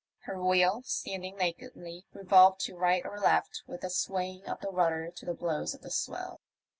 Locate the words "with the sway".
3.67-4.29